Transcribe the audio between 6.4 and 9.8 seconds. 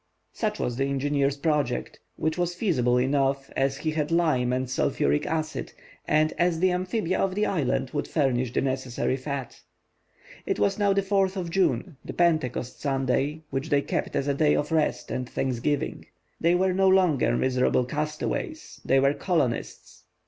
the amphibia of the island would furnish the necessary fat.